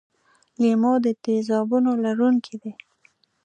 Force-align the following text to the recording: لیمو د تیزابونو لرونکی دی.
لیمو 0.61 0.93
د 1.05 1.07
تیزابونو 1.23 1.91
لرونکی 2.03 2.55
دی. 2.61 2.71